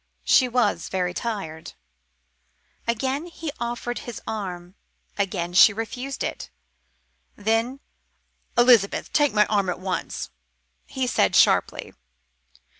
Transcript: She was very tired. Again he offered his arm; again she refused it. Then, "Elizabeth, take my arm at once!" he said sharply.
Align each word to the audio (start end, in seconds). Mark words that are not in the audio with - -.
She 0.25 0.47
was 0.49 0.89
very 0.89 1.13
tired. 1.13 1.73
Again 2.87 3.27
he 3.27 3.51
offered 3.59 3.99
his 3.99 4.19
arm; 4.25 4.73
again 5.15 5.53
she 5.53 5.73
refused 5.73 6.23
it. 6.23 6.49
Then, 7.35 7.81
"Elizabeth, 8.57 9.13
take 9.13 9.31
my 9.31 9.45
arm 9.45 9.69
at 9.69 9.79
once!" 9.79 10.31
he 10.87 11.05
said 11.05 11.35
sharply. 11.35 11.93